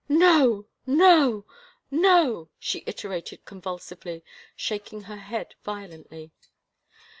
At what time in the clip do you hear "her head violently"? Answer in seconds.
5.01-6.31